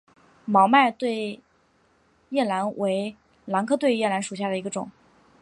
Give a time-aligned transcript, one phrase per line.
[0.45, 1.39] 毛脉对
[2.29, 3.15] 叶兰为
[3.45, 4.89] 兰科对叶兰属下的一个种。